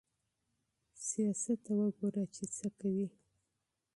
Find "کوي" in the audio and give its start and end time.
2.79-3.07